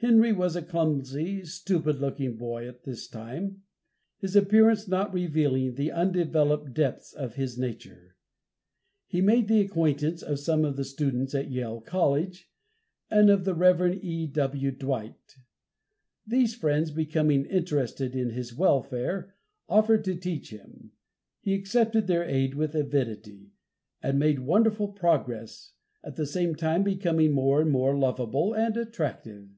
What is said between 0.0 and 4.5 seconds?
Henry was a clumsy, stupid looking boy at this time, his